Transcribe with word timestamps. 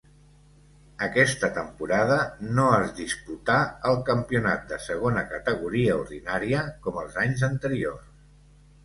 Aquesta 1.07 1.49
temporada 1.57 2.15
no 2.59 2.65
es 2.77 2.93
disputà 2.99 3.57
el 3.89 3.97
Campionat 4.07 4.65
de 4.71 4.79
Segona 4.87 5.25
Categoria 5.35 5.99
Ordinària 6.05 6.65
com 6.87 6.99
els 7.03 7.21
anys 7.27 7.45
anteriors. 7.51 8.09